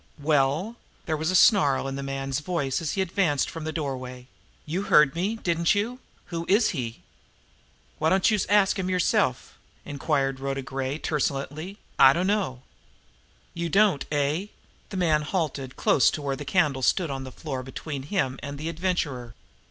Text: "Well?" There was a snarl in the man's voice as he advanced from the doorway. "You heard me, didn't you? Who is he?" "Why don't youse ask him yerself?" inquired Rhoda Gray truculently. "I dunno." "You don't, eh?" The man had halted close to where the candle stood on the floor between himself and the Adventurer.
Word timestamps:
"Well?" 0.17 0.77
There 1.05 1.15
was 1.15 1.29
a 1.29 1.35
snarl 1.35 1.87
in 1.87 1.95
the 1.95 2.01
man's 2.01 2.39
voice 2.39 2.81
as 2.81 2.93
he 2.93 3.01
advanced 3.03 3.51
from 3.51 3.65
the 3.65 3.71
doorway. 3.71 4.25
"You 4.65 4.81
heard 4.81 5.13
me, 5.13 5.35
didn't 5.35 5.75
you? 5.75 5.99
Who 6.33 6.43
is 6.49 6.71
he?" 6.71 7.01
"Why 7.99 8.09
don't 8.09 8.31
youse 8.31 8.47
ask 8.47 8.79
him 8.79 8.89
yerself?" 8.89 9.59
inquired 9.85 10.39
Rhoda 10.39 10.63
Gray 10.63 10.97
truculently. 10.97 11.77
"I 11.99 12.13
dunno." 12.13 12.63
"You 13.53 13.69
don't, 13.69 14.03
eh?" 14.11 14.47
The 14.89 14.97
man 14.97 15.21
had 15.21 15.29
halted 15.29 15.75
close 15.75 16.09
to 16.09 16.21
where 16.23 16.35
the 16.35 16.45
candle 16.45 16.81
stood 16.81 17.11
on 17.11 17.23
the 17.23 17.31
floor 17.31 17.61
between 17.61 18.01
himself 18.01 18.39
and 18.41 18.57
the 18.57 18.69
Adventurer. 18.69 19.35